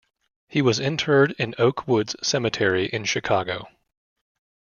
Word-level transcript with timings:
He 0.47 0.63
was 0.63 0.79
interred 0.79 1.33
in 1.37 1.53
Oak 1.59 1.87
Woods 1.87 2.15
Cemetery 2.23 2.87
in 2.87 3.03
Chicago. 3.05 3.67